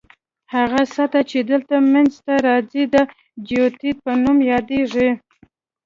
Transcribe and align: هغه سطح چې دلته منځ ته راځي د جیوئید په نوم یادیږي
هغه 0.53 0.81
سطح 0.95 1.21
چې 1.29 1.39
دلته 1.51 1.75
منځ 1.93 2.11
ته 2.25 2.33
راځي 2.47 2.83
د 2.95 2.97
جیوئید 3.47 3.97
په 4.05 4.11
نوم 4.23 4.37
یادیږي 4.51 5.09